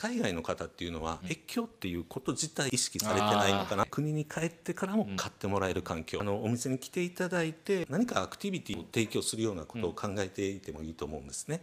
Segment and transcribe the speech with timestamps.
[0.00, 3.84] 海外の方っていうのは越境っていうこと自体意識されてないのかな。
[3.84, 11.62] 国に帰ってからも買ってもらえる環境、あのお店に来ていただいて何かアクティビティを提供するようなことを考えていてもいいと思うんですね。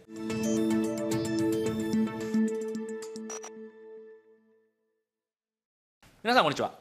[6.22, 6.74] 皆さんこんにちは。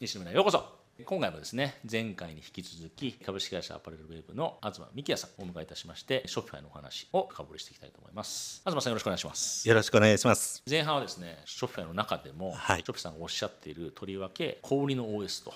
[0.00, 8.62] 西村へようこそ今回もですね前回に引き続き株式会社アパレルウェブの東幹也さんをお迎えいたしましてショッピファイのお話を深掘りしていきたいと思います。
[8.64, 9.68] 東さんよろしくお願いします。
[9.68, 10.62] よろしくお願いします。
[10.70, 15.52] 前半はですねショッピファイの中でも、はい、ショッピさんがおっしゃっているとりわけ小売りの OS と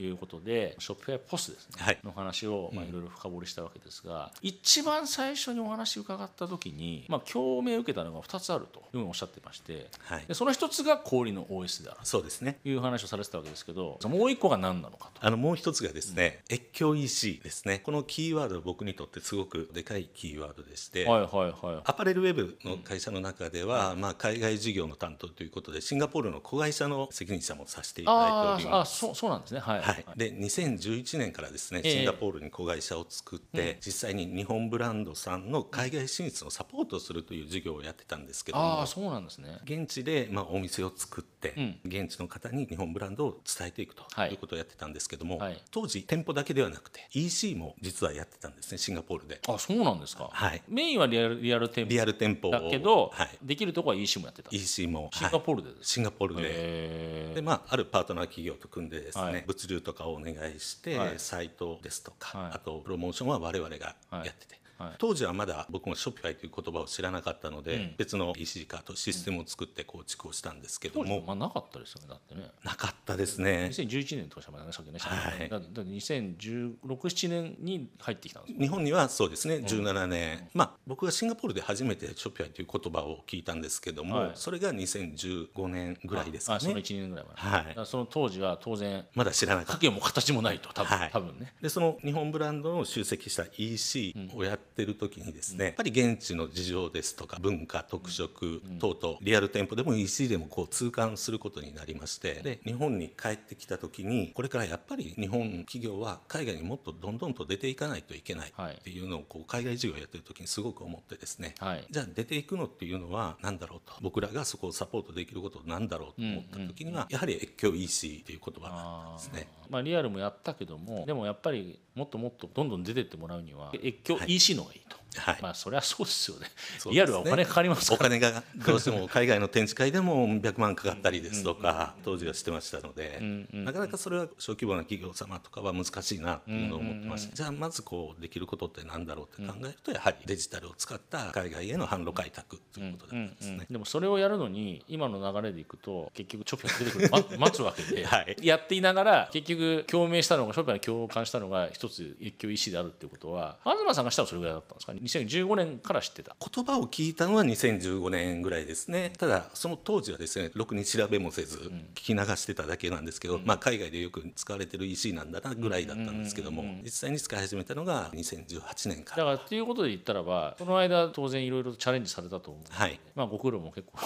[0.00, 0.08] い。
[0.08, 12.60] うことで、はい、ショッピファイポスですね、はい、の話をまあいろいろ深掘りしたわけですが、うん、一番最初にお話伺った時にまあ共鳴を受けたのが2つあるというふうにおっしゃってまして、はい、でその1つが小売りの OS であるそうですね。
[12.64, 15.26] いう話をされてたわけですけどもう1個が何なのかと。
[15.26, 17.78] あのもう一つがですね、うん、越境 EC ですね。
[17.78, 29.04] このキーワード僕にとってすごくでかいキーワードでして、はいはいはい、アパレルウェブの会社の中では、うん、まあ、海外事業の担当ということでシンガポールの子会社の責任者もさせていただいております。
[29.04, 29.60] あそうそうなんですね。
[29.60, 39.58] はい、はい、で2011年からですねシンガポールに子会社を作って、えー、実際に日本ブランドさんの海外進出のサポートをするという事業をやってたんですけどもあそうなんですね。
[39.64, 49.40] 現地で、まあ、お店を作って、うん、現地の方に日本ブランドを伝えていくということをやってたんですけども、はい、当時店舗だけではなくて EC も実はやってたんですねシンガポールで。
[49.48, 54.50] あそうなんですか、はい、メインはリアルリアル店舗リアル店舗だけど、はい、できるところは EC もやってた。
[54.52, 57.32] EC もシンガポールで、はい、シンガポールで。
[57.34, 72.50] で、まあ、あるパートナー企業と組んでですね、はい、物流とかをお願いして、サイトですとか、あとプロモーションは我々がやってて、はい、当時はまだ僕もショッピファイという言葉を知らなかったので、うん、別の EC カートシステムを作って構築をしたんですけども、まあ、なかったですよねだってね。
[72.64, 73.70] なかったですね。
[73.72, 89.72] 2011年とかしかまだねさっきね、はい、だだ201617年に入ってきたんです日本にはそうですね17年、うん、まあ僕がシンガポールで初めてショッピファイという言葉を聞いたんですけども、はい、それが2015年ぐらいですかねその1年ぐらい前、はい、その当時は当然まだ知らなかった。
[89.76, 91.54] 影も形もないと多分,、はい、多分ね。
[91.60, 113.94] でその日本ブランドの集積した EC をやってる時にですね、やっぱり現地の事情ですとか文化特色等々リアル店舗でも EC でもこう痛感することになりましてで日本に帰ってきた時にこれからやっぱり日本企業は海外にもっとどんどんと出ていかないといけないっていうのをこう海外事業やってる時にすごく思ってですね、はい、じゃあ出ていくのっていうのは何だろうと。
[114.02, 119.48] 僕らがそこをサポートできることなんだろうと思った時には、やはり越境 EC っていう言葉なんですね。
[119.70, 125.05] まあ、リアルもやったけどもでもやっぱりもっともっとどんどん出てってもらうには越境 EC の方がいいと。
[125.16, 126.48] はい、まあそれはそうですよね、ね、
[126.90, 133.20] リアルはお金かかりますお金がどうしても 海外の展示会でも100万かかったりですとか当時はしてましたので、
[133.52, 154.92] なかなかそれは小規模な企業様とかは難しいなというのを思ってました、じゃあまずこうできることって何だろうって考えるとやはりデジタルを使った海外への販路開拓ということだったんですね、でもそれをやるのに今の流れでいくと結局チョッピが出てくる、ま、 待つわけで、はい、やっていながら結局共鳴したのがショッピが共感したのが一つ越境意思であるっていうことは東さんがしたのはそれぐらいだったんですか？
[155.06, 156.36] 2015年から知ってた。
[156.54, 159.12] 言葉を聞いたのは2015年ぐらいですね。
[159.16, 161.58] ただその当時はですねろくに調べもせず
[161.94, 169.24] 聞き流してただけなんですけど、うん、まあ、海外でよく使われてる EC なんだなぐらいだったんですけども、実際に使い始めたのが2018年から。
[169.24, 173.98] だからっていうことで言ったらばその間当然いろいろチャレンジされたと思うので、はい、まあ、ご苦労も結構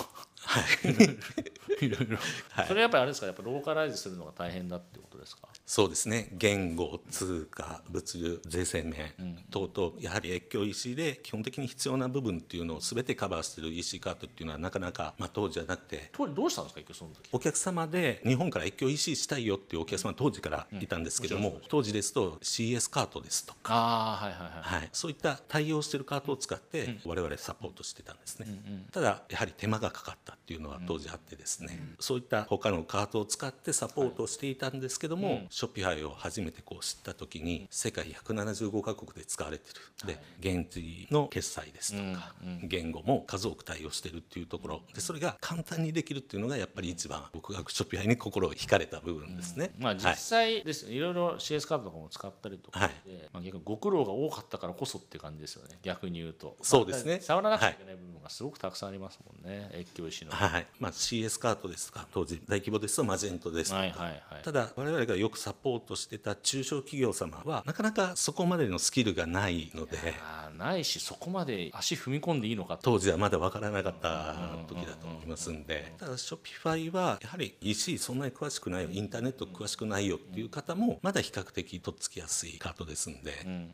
[0.42, 1.84] はい。
[1.86, 2.16] いろいろ、
[2.50, 5.48] はい、それやっぱりあれですかやっぱローカライズするのが大変だってことですか？
[5.64, 6.28] そうですね。
[6.32, 9.14] 言語通貨物流税制面
[9.50, 16.10] 等々やはり越境 EC で基本的に必要な部分っていうのを全てカバーしている EC カートっていうのはなかなか、まあ、当時じゃなくて。
[16.12, 17.28] 当時どうしたんですかその時？
[17.32, 23.74] お客様で日本から越境 EC したいよっていうお客様当時からいたんですけども、うん、当時ですと CS カートですとか。
[23.74, 39.70] あ、はいはいはい、はい、そういった対応しているカートを使って我々サポートしてたんですね、うんうん、ただやはり手間がかかったっていうのは当時あってですね、うん、そういった他のカートを使ってサポートをしていたんですけども、はい、ショッピファイを初めてこう知った時に世界175カ国で使われて
[40.04, 40.14] る。
[40.14, 44.82] で、現地の決済ですとか、言語も数多く対応してるっていうところ。
[44.94, 49.72] でそれが簡単にできるっていうのがやっぱり一番僕がショッピファイに心を惹かれた部分ですね。
[49.78, 52.94] まあ、実際です、はい、いろいろ CS カードとかも使ったりとかで、はい、
[53.32, 55.78] まあ、逆にご苦労が多かったからこそって感じですよね。
[55.82, 56.56] 逆に言うと。
[56.62, 59.70] そうですね、触らなくちゃいけない部分がすごくたくさんありますもんね。
[59.74, 60.32] 越境石の。
[60.32, 60.66] はい。
[60.78, 69.98] まあ、CS カートですか当時大規模ですとマジェントですとか、はいはいはい、ただ我々がよくサポートしてた中小企業様はなかなかそこまでのスキルがないので。
[70.60, 74.36] ないしそこまで足踏み込んでいいのか当時はまだ分からなかった
[74.68, 75.92] 時だと思いますんで。
[75.98, 78.90] ただショピファイはやはり EC そんなに詳しくないよ。
[78.92, 83.32] インターネット詳しくないよっていう方もまだ比較的とっつきやすいカートですんで、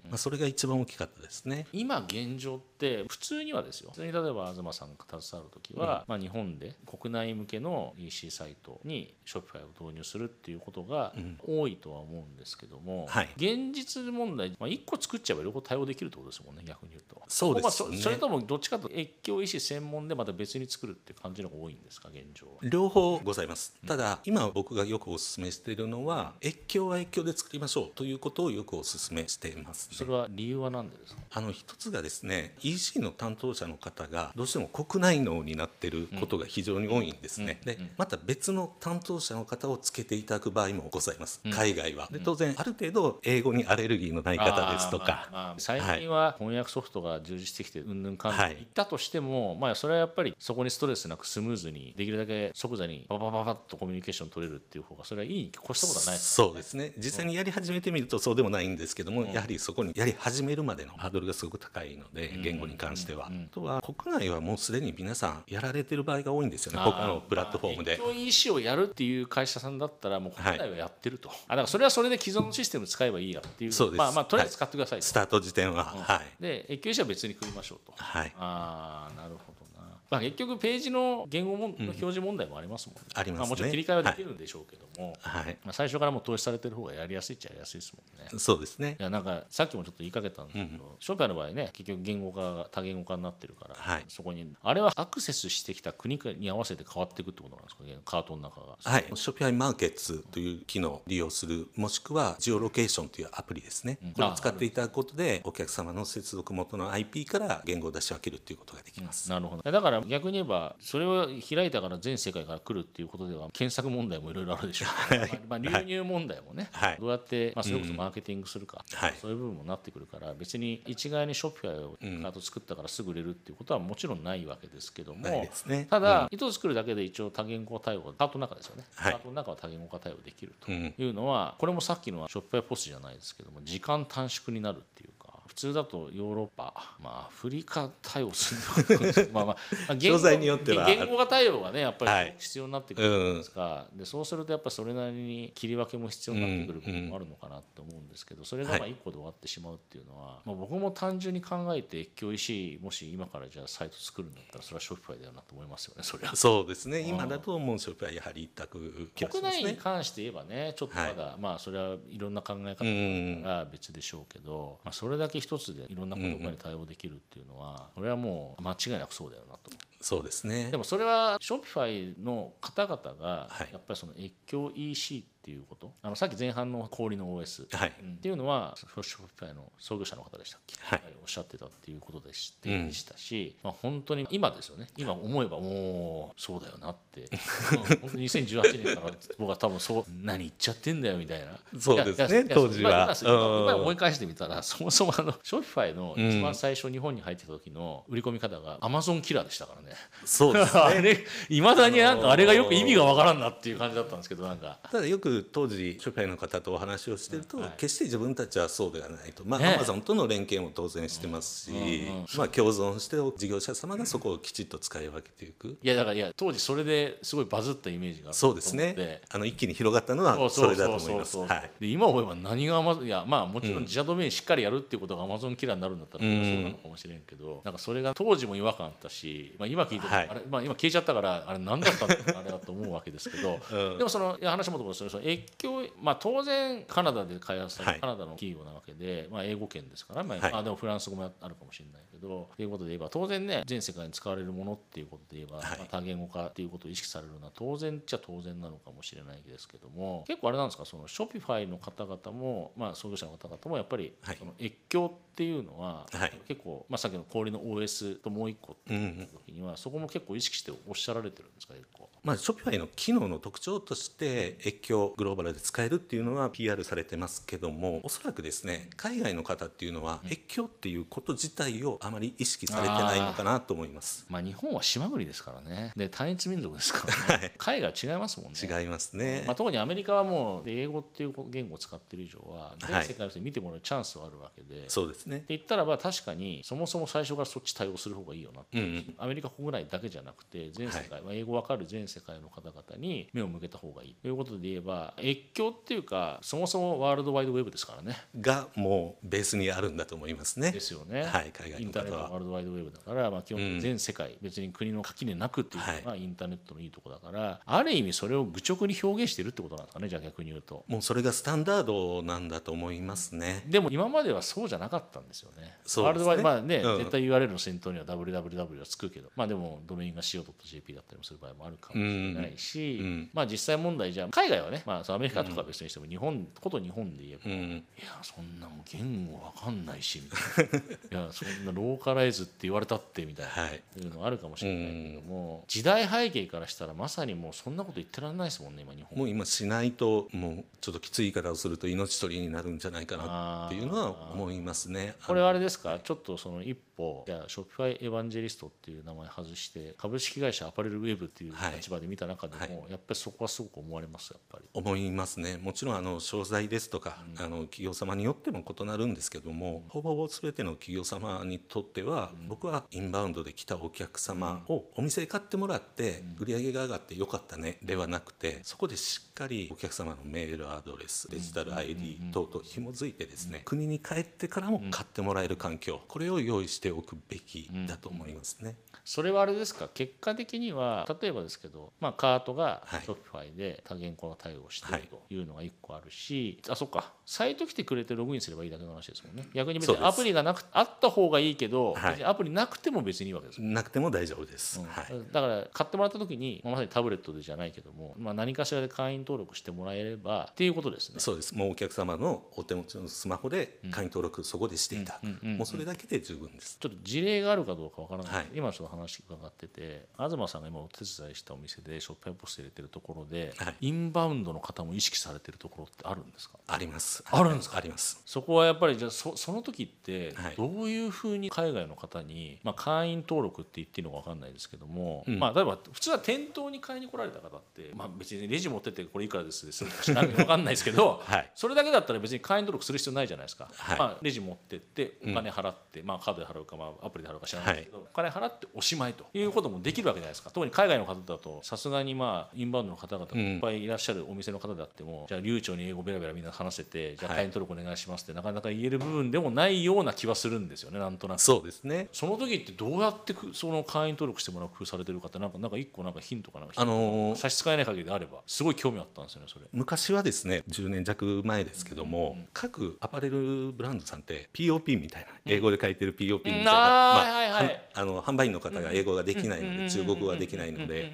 [0.09, 1.67] まあ、それが一番大きかったですね。
[1.73, 3.91] 今現状って普通にはですよ。
[3.91, 11.13] 普通に例えば東さんが携わる時は、まあ、日本で国内向けの EC サイトにショピファイを導入するっていうことが
[11.47, 17.23] 多いとは思うんですけども、はい、現実問題、まあ、1個作っちゃえば両方対応できるってことですもんね逆に言うと。
[17.29, 17.97] そうですね。
[17.99, 22.53] それともどっちかと越境医師専門でまた別に作るって感じのが多いんですか現状は。
[22.63, 31.23] 両方ございます、ただ今僕がよくお勧めしているのは越境は越境で作りましょうということをよくお勧めしています、ね、それは理由は何でですか？
[31.31, 42.09] あの一つがですね EC の担当者の方がどうしても国内脳になってることが非常に多いんですね、でまた別の担当者の方をつけていただく場合もございます、海外は。
[42.11, 56.93] で当然ある程度英語にアレルギーのない方ですとか、最近は翻訳ソフトが充実してきてうんぬんかんぬん言ったとしても、まあそれはやっぱりそこにストレスなくスムーズにできるだけ即座にババババッとコミュニケーション取れるっていう方がそれはいいに越したことはない、ね、そうですね。
[56.99, 67.99] 実際にやり始めてみるとそうでもないんですけども、うん、やはりそこにやり始めるまでのハードルがすごく高いので、言語に関しては、あとは国内はもうすでに皆さんやられてる場合が多いんですよね他のプラットフォームで。
[68.01, 73.73] まあ、EC をやるっていう会社さんだったらもう国内はやってると、はい、あだからそれはそれで既存のシステム使えばいいやっていう。
[73.73, 73.99] そうです。
[73.99, 76.43] まあまあとりあえず使ってください、はい、スタート時点は、はい。
[76.43, 77.93] で越境 EC は別に組みましょうと。
[77.97, 78.33] はい。
[78.39, 79.66] ああなるほど
[80.11, 88.39] まあ、結局ページの言語も、の表示問題もありますもんね、あります、ね、まあ、もちろん切り替えはできるんでしょうけども、はい、まあ、最初からもう投資されてる方がやりやすいっちゃやりやすいですもんね。
[88.39, 88.97] そうですね。
[88.99, 97.85] いやなんかさっきもちょっと言いかけたんですけど、うん、ショーパーの場合ね結局言語化が多言語化になってるから、はい、そこにあれはアクセスしてきた国に合わせて変わっていくってことなんですか？
[97.85, 98.77] ねカートの中が。
[98.83, 99.05] はい。
[99.15, 109.71] ショピファイマーケッツという機能を利用するもしくはジオロケーションというアプリですね、うん、これを使っていただくことでお客様の接続元の IP から言語を出し分けるということができます、うん、なるほど。
[109.71, 135.11] だから逆に言えばそれを開いたから全世界から来るっていうことでは検索問題もいろいろあるでしょう、ね、まあ、流入問題もね、はい、どうやって、まあ、それこそマーケティングするか、うん、そういう部分もなってくるから別に一概に Shopify をカート作ったからすぐ売れるっていうことはもちろんないわけですけども、ね、ただ、うん、サイトを作るだけで一応多言語対応カートの中ですよね、はい、カートの中は多言語化対応できるというのは、これもさっきの Shopify POS じゃないですけども時間短縮になるっていう
[135.47, 138.55] 普通だとヨーロッパ、まあ、アフリカ対応す
[138.93, 139.57] る まあま
[139.89, 140.87] あ言語によっては。
[140.87, 156.37] 言語化対応がねやっぱり必要になってくるんですが、はいうん、でそうするとやっぱそれなりに切り分けも必要になってくる部分もあるのかなと思うんですけどそれがまあ1個で終わってしまうっていうのは、まあ、僕も単純に考えて越境 EC もし今からじゃあサイト作るんだったらそれは Shopify だよなと思いますよねそれは。
[156.37, 157.01] そうですね。
[157.01, 169.71] 今だと思う Shopify やはり一択国内に関して言えばねちょっとまだ、はい、まあそれはいろんな考え方が別でしょうけど、まあ、それだけ一つでいろんな言葉に対応できるっていうのは、これはもう間違いなくそうだよなと。
[170.01, 170.71] そうですね。
[170.71, 175.93] でもそれはショッピファイの方々がやっぱりその越境 EC っていうこと？
[176.03, 184.89] あのさっき前半の氷の OS っていうのは、ショッピファイの創業者の方でしたっけ、はい、おっしゃってたっていうことででしたし、まあ、本当に今ですよね。
[184.97, 187.29] 今思えばもうそうだよなって。
[188.01, 191.59] 本当に2018年から僕は多分そう何言っちゃってんだよみたいな。
[191.79, 193.15] そうですね当時は。
[193.23, 199.97] 今思い返してみたらそもそもあのショッピファイの一番最初日本に入ってた時の売り込み方がアマゾンキラーでしたからね。
[200.25, 201.25] そうですね。
[201.49, 204.79] いまだになんかあれがよく意味がわからんなっていう感じだったんですけどなんか。
[204.91, 209.45] ただよく当時ショの方とお話をしてると、はい、決して自分たちはそうではないと。
[209.45, 215.79] まあ、アマゾンとの連携も当然してますし、まあ共存して事業者様がそこをきちっと使い分けていく。
[215.83, 219.21] いやだからいや当時それですごいバズったイメージがそうですね。
[219.31, 221.39] あの一気に広がったのはそれだと思います。
[221.81, 256.07] で今思えば何がいやまあもちろん自社ドメインしっかりやるっていうことがアマゾンキラーになるんだったらそうなのかもしれんけど、なんかそれが当時も違和感あったし、まあ、今聞いて、はい、あれまあ、今消えちゃったからあれ何だったんだあれだと思うわけですけど、 うん、でもその話もともその越境、まあ、当然カナダで開発されたカナダの企業なわけで、まあ、英語圏ですから、まあ、はい、あでもフランス語もあるかもしれないけどということで言えば当然ね全世界に使われるものっていうことで言えば、はい、まあ、多言語化っていうことを意識されるのは当然っちゃ当然なのかもしれないですけども結構あれなんですかそのショピファイの方々も、まあ、創業者の方々もやっぱり、その越境っていうのは、
[256.49, 262.09] 結構、まあ、さっきの氷の OS ともう一個っていう時には、うん、そこも結構意識しておっしゃられてるんですか結構。
[262.23, 274.27] まあ、ショピファイの機能の特徴として越境グローバルで使えるっていうのは PR されてますけどもおそらくですね海外の方っていうのは越境っていうこと自体をあまり意識されてないのかなと思います。
[274.29, 275.93] まあ、日本は島国ですからね。
[275.97, 278.59] で単一民族ですから、ね、海外違いますもんね。
[278.61, 285.39] 違いますね、まあ、特にアメリカはもう英語っていう言語を使ってる以上は全世界の人に見てもらうチャンスはあるわけで、はい、そうですね。
[285.39, 288.83] って言ったらば確かにそもそも最初からそっち対応する方がいいよなって、う。
[288.83, 294.15] んうん、アメリカ国内だけじゃなくて全世界、はい、英語わかる全世界の方々に目を向けた方がいい。
[294.21, 298.17] ということで言えば越境っていうかそもそもワールドワイドウェブですからね。
[298.41, 300.73] がもうベースにあるんだと思いますね。
[300.73, 310.85] ですよね、はい、海外インターネットワールドワイドウェブだから、まあ、基本全世界、うん、別に国の垣根なくっていうのがインターネットのいいとこだから、ある意味それを愚直に表現してるってことなんですかねじゃあ逆に言うと。
[310.87, 313.65] もうそれがスタンダードなんだと思いますね。
[313.67, 315.67] でも今まではそうじゃなかったんですよね。
[315.67, 315.77] ね。
[316.03, 323.07] ワールドワイドまあね、うん、絶対 URL の先頭には www はつくけどまあでもドメインが CO.jp だったりもする場合もあるかもしれないし、うん。
[323.07, 327.75] うん、まあ実際問題じゃ海外はね、まあ、アメリカとか別にしても日本こと日本で言えば、い
[328.07, 331.21] やそんなも言語わかんないしみたいな。
[331.25, 339.19] いやそんなローカライズって言われたってみたいな、はい、いうのあるかもしれないけども、時代背景からしたらまさにもうそんなこと言ってられないですもんね今日本。
[339.19, 345.17] もう今しないともうちょっときつい言い方をすると命取りになるんじゃないかなっていうのは思いますね。
[345.27, 345.99] これはあれですか？
[345.99, 354.65] ちょっとその一歩じゃあショッピファイエヴァンジェリストっていう名前外して株式会社アパレルウェブっていう立場で見た中でも、はい、やっぱりそこはすごく思われますやっぱり。
[354.73, 355.59] 思いますね。
[355.59, 378.77] もちろんあの商材ですとか、うん、あの企業様によっても異なるんですけども、うん、ほぼほぼ全ての企業様にとっては、うん、僕はインバウンドで来たお客様をお店で買ってもらって売り上げが上がってよかったねではなくてそこでしっかりお客様のメールアドレスデジタル ID 等々紐づいてですね国に帰ってからも買ってもらえる環境これを用意しておくべきだと思いますね。
[379.05, 379.89] それはあれですか？
[379.95, 384.97] 結果的には例えばですけど、まあ、カートが Shopify で多言語の対応してい。
[385.03, 387.13] るというのが1個あるし、はい、あそっか。
[387.25, 389.47] サイト来てくれてログインすればいいだけの話ですもんね。
[389.55, 401.17] 逆に別にアプリがなくあった方がいいけど、はい、アプリなくても別にいいわけですなくても大丈夫です、うん、はい、だから買ってもらった時に、まさにタブレットでじゃないけども、まあ、何かしらで会員登録してもらえればっていうことですね。
[401.19, 401.55] そうです。
[401.55, 405.21] もうお客様のお手持ちのスマホで会員登録そこでしていた。
[405.43, 416.59] もうそれだけで十分ですちょっと事例があるかどうかわからない、はい、今ちょっと話伺ってて東さんが今お手伝いしたお店でショッピングポスト入れてるところで、はい、インバウンドの方も意識されてるところってあるんですか？
[416.67, 417.25] あります。
[417.31, 417.79] あるんですか？
[417.79, 418.21] あります。
[418.27, 440.51] そこはやっぱりじゃそその時ってどういうふうに海外の方に、まあ、会員登録って言っていいのか分かんないですけども、うん、まあ、例えば普通は店頭に買いに来られた方って、まあ、別にレジ持ってってこれいくらですです分かんないですけど、 はい、それだけだったら別に会員登録する必要ないじゃないですか、はい、まあ、レジ持ってってお金払って、うん、まあ、カードで払うか、まあ、アプリで払うか知らないけど、はい、お金払っておしまいということもできるわけじゃないですか。
[440.51, 451.41] 特に海外の方だとさすがにまあインバウンドの方々いっぱいいらっしゃるお店の方であっても、うん、じゃあ流暢に英語ベラベラみんな話せてじゃあ会員登録お願いしますってなかなか言える部分でもないような気はするんですよねなんとなく。
[451.41, 452.09] そうですね。
[452.13, 456.67] その時ってどうやってその会員登録してもらう工夫されてるかってなんかなんか一個なんかヒントかな？
[456.67, 458.39] んかあのー、差し支えない限りであれば。
[458.47, 459.67] すごい興味あったんですよねそれ。
[459.73, 471.07] 昔はですね10年弱前ですけども、うん、各アパレルブランドさんって POP みたいな英語で書いてる POP みたいあ、あの販売員の方が英語ができないので中国語はできないので。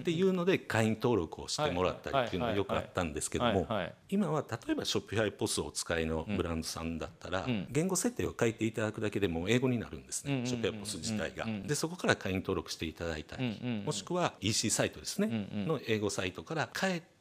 [0.00, 3.66] っていうので会員登録をしてもらったりっていうのがよくあったんですけども
[4.08, 11.46] 今は例えばショッピファイポスをお使いのブランドさんだったら言語設定を書いていただくだけでも英語になるんですねショッピファイポス自体が。
[11.66, 17.11] でそこから会員登録していただいたりもしくは EC サイトですねの英語サイトから帰って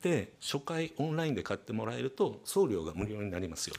[0.41, 3.75] 初回オンラインで買ってもらえると送料が無料になりますよ。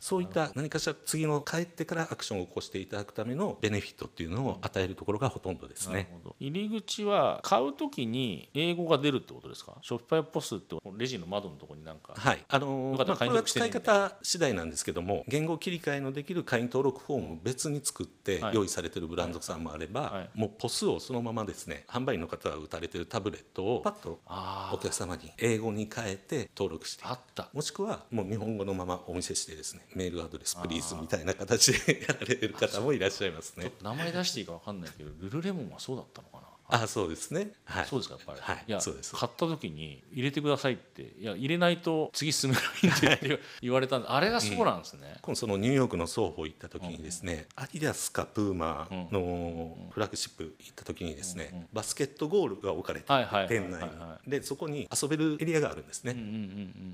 [0.00, 6.10] そういった何かしら次の帰ってからアクションを起こしていただくためのベネフィットっていうのを与えるところがほとんどですね。
[6.40, 9.76] 入り口は買う時に英語が出るってことですか？
[9.82, 12.44] ショッピファイポスってレジの窓のところになんかはい。
[12.48, 20.12] あのー、まあ、これは使い方次第なんですけども言語切り替えのできる会員登録フォームを別に作って用意されてるブランドさんもあれば、はい。
[20.12, 24.20] はい、もうポスをそのままですね販売員の方が打たれてるタブレットをパッと
[24.72, 27.04] お客様に英語に変えて登録して。
[27.04, 27.48] あった。
[27.52, 33.72] もしくはもう日本語のままお見せしてですねメールアドレスプリーズみたいな形でやられる方もいらっしゃいますね。
[33.82, 39.14] 名前出していいか分かんないけどルルレモンはそうだったのかなあそうですね、はい、そうですかやっぱり、はい、いやそうです。
[39.14, 41.14] 買った時に入れてくださいって。
[41.18, 42.62] いや入れないと次進めな
[43.06, 53.06] いんで 言われたんであれがそうなんですね、うん、そのニューヨークの双方行った時にですね、うん、アディダスかプーマのフラッグシップ行った時にですね、うん、バスケットゴールが置かれて、
[53.48, 53.88] 店内
[54.26, 56.16] でそこに遊べるエリアがあるんですね、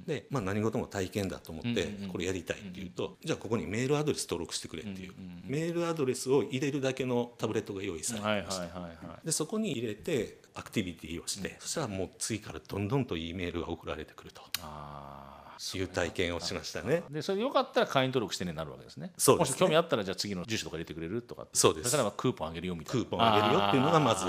[0.06, 5.14] で、まあ、何事も体験だと思ってこれやりたいっていうと、じゃあここにメールアドレス登録してくれっていう、
[5.44, 14.42] メールアドレスを入れるだけのタブレットが用意されてました、でそこに入れてアクティビティをして、うん、そしたらもう次からどんどんといいメールが送られてくると。
[14.60, 15.31] あ
[15.74, 17.02] いう体験をしましたね。
[17.10, 19.12] でそれでよかったら会員登録してねなるわけですね。
[19.16, 21.90] そうです、ね、もし興味あったらじゃあ次の住所とか入れてくれるとかそうです。
[21.90, 23.02] そしたらクーポンあげるよみたいな。
[23.02, 24.26] クーポンあげるよっていうのがまず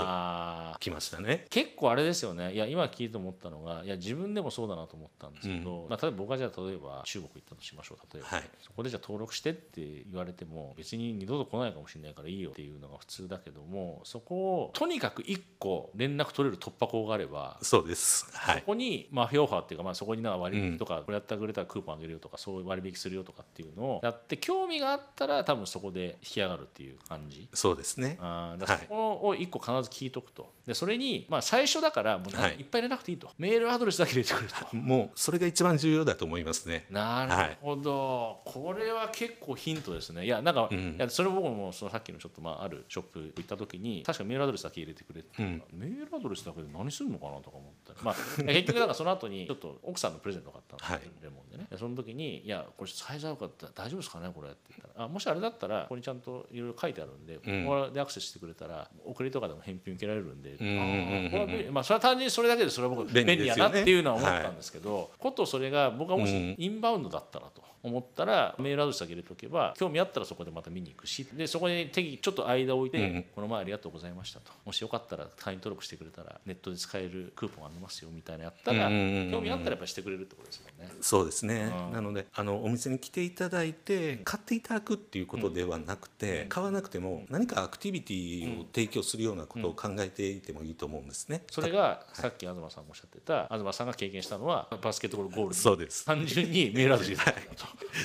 [0.80, 1.46] 来ましたね。
[1.50, 2.52] 結構あれですよね。
[2.52, 18.26] いや今聞いて思ったのがいや自分でもそうだなと思ったんですけど、うん、まあ例えば僕がじゃあ例えば中国行ったとしましょう例えば、はい、そこでじゃあ登録してって言われても別に二度と来ないかもしれないからいいよっていうのが普通だけどもそこをとにかく一個連絡取れる突破口があればそうです。
[18.32, 27.48] はい、そこにまあフィオファーっていうかまあそこにな割引とかこれやってくれたらクーポンあげるよとかそういう割引するよとかっていうのをやって興味があったら多分そこで引き上がるっていう感じ。
[27.52, 28.18] そうですね。
[28.20, 30.52] あだそこを一個必ず聞いとくと。
[30.66, 33.30] でそれにまあ最初だからもう、い、っぱい入れなくていいと。
[33.38, 35.04] メールアドレスだけ入れてくれとも。
[35.04, 36.86] うそれが一番重要だと思いますね。
[36.90, 40.24] なるほど、はい、これは結構ヒントですね。
[40.24, 55.04] いやなんか、うん、いやそれ僕もそのさっきのちょっとまああるショップ行った時に確かメールアドレスだけ入れてくれて、うん、メールアドレスだけで何するのかなとか思ったまあ結局なんかその後にちょっと奥さんのプレゼントがあったんですよ、はい、レモンでねその時にいやこれサイズ合うかった大丈夫ですかねこれって言ったら。
[55.06, 67.73] あもしあれだったらここにちゃんといろいろ書いてあるんで、うん、ここでアクセスしてくれたら送りとかでも返品受けられるんで、うんまあ、それは単純にそれだけでそれは僕便利やなっていうのは思ったんですけど、はい、ことそれが僕はもしインバウンドだったらと。
[67.84, 71.24] 思ったらメールアドレスだけ入れておけば興味あったらそこでまた見に行くし。
[71.34, 74.50] でそこに適ちょっと間を置いて、この前ありがとうございましたと。
[74.64, 80.94] もしよかったら会員登録してくれたらネットで使えるクーポンありますよみたいなやったら、興味あったらやっぱしてくれるってことですもんね。
[81.00, 91.42] そうですね、なのであのお店に来ていただいて買っていただくっていうことではなくて、買わなくても何かアクティビティを提供するようなことを考えていてもいいと思うんですね。
[91.50, 96.04] それがさっき東さんもおっしゃってた、東さんが経験したのはバスケットボールゴールそうです。
[96.04, 97.30] 単純にメールアドレスと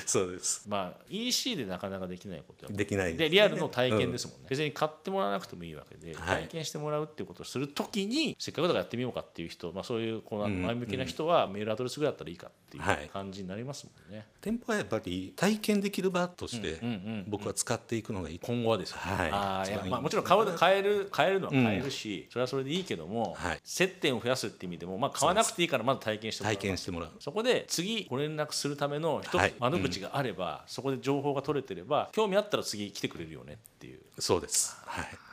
[0.06, 0.68] そうです。
[0.68, 16.80] まあ EC でなかなかできないことできないで、リアルの体験ですもんね、別に買ってもらわなくてもいいわけで、体験してもらうっていうことをするときにせっかくだからやってみようかっていう人、まあ、そういうこう前向きな人はメールアドレスぐらいだったらいいかっていう感じになりますもんね、店舗はやっぱり体験できる場として
[17.26, 18.38] 僕は使っていくのがいい。
[18.38, 27.10] 今後はですね、はい、あいやまあ、もちろん買う買える買えるのは買えるし、それはそれでいいけども、接点を増やすっていう意味でも、まあ、買わなくていいからまず体験してもらう体験してもらう。
[27.18, 34.00] そこで次ご連絡するための一つ窓口があれば、そこで情報が取れてれば興味あったら次来てくれるよねっていう。
[34.18, 34.76] そうです。
[34.86, 35.29] はい。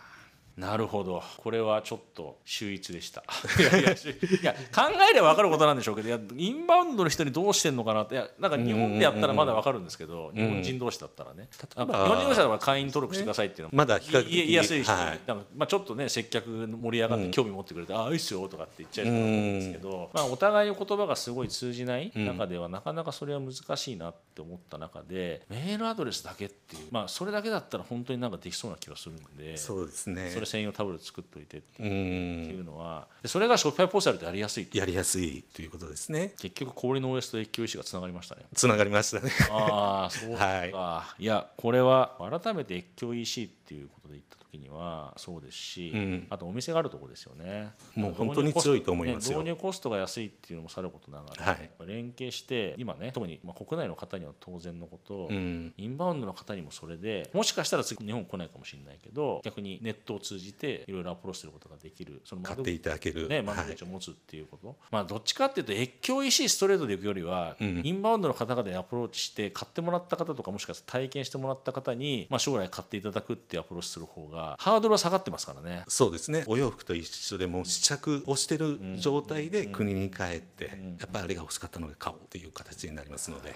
[0.58, 1.22] なるほど。
[1.38, 3.24] これはちょっと秀逸でした。
[3.60, 8.16] いやいや考えれば分かることなんでしょうけどいやインバウンドの人にどうしてんのかなって。
[8.16, 11.48] いやなんか日本でやったらまだ分かるんですけど日本人同士だったらね。
[11.52, 15.20] 日本人同士だったら会員登録してくださいっていうのまだ言いやすいし、はい、
[15.56, 22.12] まあ、ちょっとね接客盛り上がって興味持ってくれて、うん、ああいいっすよとかって言っちゃいそうなんですけど、まあ、お互いの言葉がすごい通じない？
[22.16, 30.32] 中では、なかなかそれは難しいなって思った中でメールアドレスだけっていうまあそれだけだったら本当になんかできそうな気がするんでそうですね。
[30.32, 32.64] それ専用タブレット作ってといてっていう。
[32.64, 36.34] のはそれがショッピファイポータルでやりやすいやりやすいということですね。
[36.40, 38.44] 結局氷の OS と越境 EC がつながりましたね。
[38.54, 39.32] つながりましたね。
[39.52, 47.72] ああそうか、 はい、いやこれは改めて越境 EC っていうことで言った時にはそうですし、うん、あとお店があるところですよね。
[47.96, 75.84] もう本当に強いと思います導入コストが安いっていうのもさることながら、はい、連携して今ね特にまあ国内の方には当然のこと、うん、インバウンドの方にもそれでもしかしたら次日本来ないかもしれないけど逆にネットを通じていろいろアプローチすることができるその買っていただける、ね、窓口を持つっていうこと、はい、まあどっちかっていうと越境 EC ストレートでいくよりは、うん、インバウンドの方々にアプローチして買ってもらった方とかもしかしたら体験してもらった方に、まあ、将来買っていただくっていうアプローチする方がハードルは下がってますからね。
[75.88, 76.44] そうですね。
[76.48, 80.66] お洋服と一緒でも試着をしてる状態で国に帰って
[81.00, 83.56] やっぱりあれが欲しかったので買おうっていう形になりますので。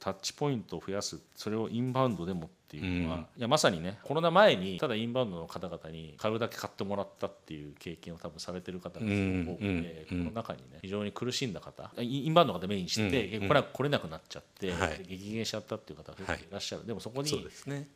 [0.00, 1.18] タッチポイントを増やす。
[1.34, 17.46] それをインバウンドでもっていうのは、うん、いやまさにねコロナ前にただインバウンドの方々に買うだけ買ってもらったっていう経験を多分されてる方がすごく多この中にね非常に苦しんだ方インバウンドの方メインにして、うん、これは来れなくなっちゃって、はい、激減しちゃったっていう方がいらっしゃる、はい、でもそこに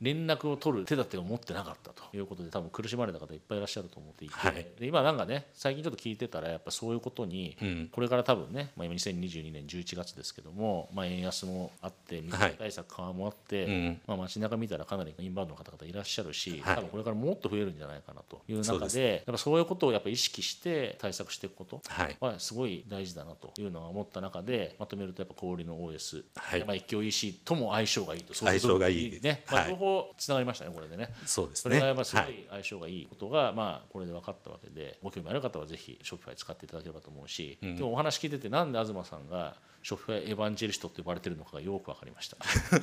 [0.01, 7.57] 連絡を取る手立てを持ってなかったということで多分苦しまれた方いっぱいいらっしゃると思っていて、はい、で今なんかね最近ちょっと聞いてたらやっぱそういうことに、
[7.93, 21.83] これから多分ね、まあ、今2022年11月ですけども、まあ、円安もあって水対策緩和もあって、まあ、街中見たらかなりインバウンドの方々いらっしゃるし、多分これからもっと増えるんじゃないかなという中でやっぱそういうことをやっぱ意識して対策していくこと
[22.21, 28.35] はすごい大事だなというのは思った中でまとめるとやっぱ氷の OS、はい、まあ一強 EC とも相性がいいと。
[28.35, 31.09] 相性がいいね、まあ、両方つながりましたねこれでね。
[31.27, 31.63] そうですね。
[31.63, 42.37] それがやっぱすごい相性がいいことが、まあこれで分かったわけでご興味ある方はぜひショッピファイ使っていただければと思うし、うん、でもお話聞いててなんで東さんがショッピファイエヴァンジェリストって呼ばれてるのかがよく分かりました。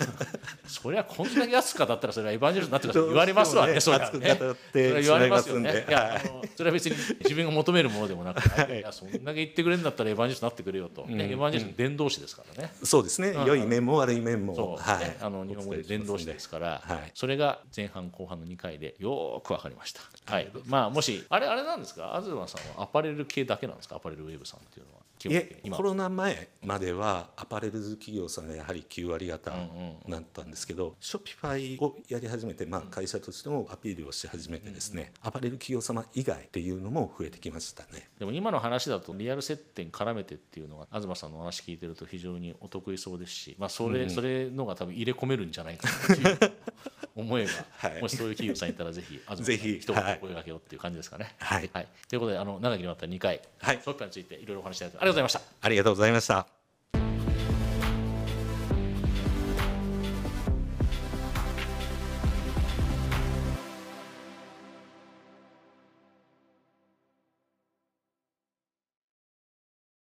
[0.67, 3.03] そりゃこんだけ安すかだったらそれはエヴァンジェリストになってください。
[3.09, 4.29] 言われますわねねそれはね。
[4.31, 5.85] 熱く語ってそれは言われますよね。
[5.87, 8.39] いやはいあのそれは別に自分が求めるものでもなく
[8.73, 8.81] い。
[8.81, 12.71] やそんだけ言ってくれるんだったらエヴァンジェリストになってくれよと、ねエヴァンジェリストの伝道師ですからね。
[12.83, 14.99] そうですね、良い面も悪い面も、はい。
[14.99, 17.11] ね、あの日本語で伝道師ですから、はい。
[17.13, 20.01] それが前半後半の2回でよーく分かりました。
[20.25, 24.99] はい、まあもしあれあれなんですか、東さんはアパレル系だけなんですか、アパレルウェブさんっていうのは。
[25.19, 25.75] 基い本的に今。
[25.75, 29.51] えコロナ前まではアパレル企業さんがやはり9割方
[30.07, 38.09] だったんですけど、 Shopify をやり始めて、まあ、会社としてもアピールをし始めてですね、アパレル企業様以外っていうのも増えてきましたね。
[38.17, 46.51] でも今の話だとリアル接点絡めてっていうのが東さんのお話聞いてると非常にお得意そうですし、まあ、それ、それのが多分入れ込めるんじゃないかなっていう
[47.19, 51.35] 思いが、 はいもしそういう企業さんいたらぜひ 東ぜひに一言声掛けようっていう感じですかね。
[51.39, 55.41] はいということであの長きにわたって2回、はい Shopify についていろいろお話しいただいてありがとうございました。
[55.61, 56.58] ありがとうございました。